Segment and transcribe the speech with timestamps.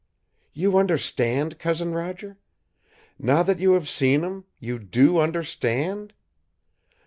[0.53, 2.39] "You understand, Cousin Roger?
[3.19, 6.13] Now that you have seen him, you do understand?